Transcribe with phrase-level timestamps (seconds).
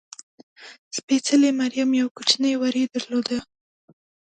[0.95, 3.27] سپېڅلې مریم یو کوچنی وری درلود.